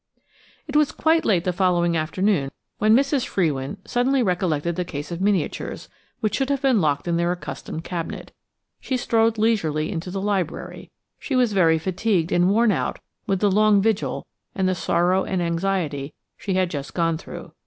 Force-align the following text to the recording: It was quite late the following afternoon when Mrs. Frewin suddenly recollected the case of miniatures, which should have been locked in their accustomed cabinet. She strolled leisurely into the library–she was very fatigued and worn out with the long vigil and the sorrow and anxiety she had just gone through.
It 0.65 0.75
was 0.75 0.91
quite 0.91 1.25
late 1.25 1.43
the 1.43 1.53
following 1.53 1.95
afternoon 1.95 2.49
when 2.79 2.95
Mrs. 2.95 3.27
Frewin 3.27 3.77
suddenly 3.85 4.23
recollected 4.23 4.75
the 4.75 4.83
case 4.83 5.11
of 5.11 5.21
miniatures, 5.21 5.89
which 6.21 6.33
should 6.35 6.49
have 6.49 6.63
been 6.63 6.81
locked 6.81 7.07
in 7.07 7.17
their 7.17 7.31
accustomed 7.31 7.83
cabinet. 7.83 8.31
She 8.79 8.97
strolled 8.97 9.37
leisurely 9.37 9.91
into 9.91 10.09
the 10.09 10.19
library–she 10.19 11.35
was 11.35 11.53
very 11.53 11.77
fatigued 11.77 12.31
and 12.31 12.49
worn 12.49 12.71
out 12.71 12.97
with 13.27 13.41
the 13.41 13.51
long 13.51 13.79
vigil 13.79 14.25
and 14.55 14.67
the 14.67 14.73
sorrow 14.73 15.23
and 15.23 15.39
anxiety 15.39 16.15
she 16.35 16.55
had 16.55 16.71
just 16.71 16.95
gone 16.95 17.19
through. 17.19 17.51